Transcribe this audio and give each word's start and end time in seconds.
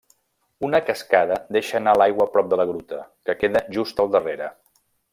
Una 0.67 0.79
cascada 0.87 1.37
deixa 1.57 1.77
anar 1.81 1.95
l'aigua 2.03 2.27
prop 2.37 2.51
de 2.55 2.61
la 2.63 2.67
gruta, 2.73 3.01
que 3.29 3.39
queda 3.45 3.65
just 3.79 4.07
al 4.07 4.15
darrere. 4.19 4.53